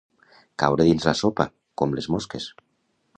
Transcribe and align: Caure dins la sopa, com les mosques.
Caure 0.63 0.87
dins 0.87 1.05
la 1.09 1.13
sopa, 1.19 1.47
com 1.83 1.93
les 1.99 2.09
mosques. 2.15 2.49